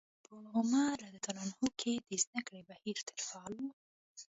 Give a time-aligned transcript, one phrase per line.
[0.25, 0.97] په عمر
[1.35, 3.67] رض کې د زدکړې بهير تل فعال و.